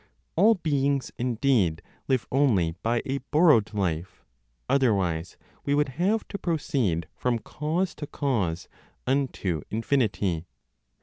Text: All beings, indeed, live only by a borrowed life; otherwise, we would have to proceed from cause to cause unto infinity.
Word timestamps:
All 0.35 0.55
beings, 0.55 1.11
indeed, 1.19 1.83
live 2.07 2.25
only 2.31 2.71
by 2.81 3.03
a 3.05 3.19
borrowed 3.29 3.71
life; 3.71 4.23
otherwise, 4.67 5.37
we 5.63 5.75
would 5.75 5.89
have 5.89 6.27
to 6.29 6.39
proceed 6.39 7.07
from 7.15 7.37
cause 7.37 7.93
to 7.97 8.07
cause 8.07 8.67
unto 9.05 9.61
infinity. 9.69 10.47